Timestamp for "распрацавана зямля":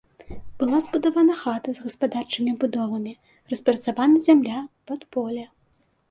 3.51-4.57